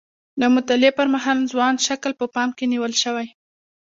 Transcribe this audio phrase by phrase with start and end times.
[0.39, 3.27] د مطالعې پر مهال ځوان شکل په پام کې نیول شوی.